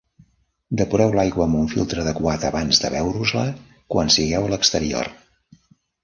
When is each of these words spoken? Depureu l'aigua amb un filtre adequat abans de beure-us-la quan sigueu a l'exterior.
Depureu 0.79 1.11
l'aigua 1.17 1.45
amb 1.49 1.57
un 1.57 1.67
filtre 1.73 2.01
adequat 2.03 2.47
abans 2.49 2.79
de 2.85 2.91
beure-us-la 2.93 3.43
quan 3.95 4.09
sigueu 4.15 4.47
a 4.47 4.51
l'exterior. 4.55 5.11